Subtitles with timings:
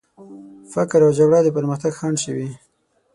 [0.71, 2.49] فقر او جګړه د پرمختګ خنډ شوي.